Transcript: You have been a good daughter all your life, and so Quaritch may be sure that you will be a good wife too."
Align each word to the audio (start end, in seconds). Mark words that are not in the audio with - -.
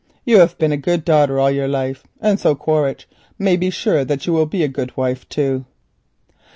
You 0.25 0.39
have 0.39 0.57
been 0.57 0.71
a 0.71 0.77
good 0.77 1.05
daughter 1.05 1.39
all 1.39 1.51
your 1.51 1.67
life, 1.67 2.03
and 2.19 2.39
so 2.39 2.55
Quaritch 2.55 3.07
may 3.37 3.55
be 3.55 3.69
sure 3.69 4.03
that 4.03 4.25
you 4.25 4.33
will 4.33 4.47
be 4.47 4.63
a 4.63 4.67
good 4.67 4.97
wife 4.97 5.29
too." 5.29 5.65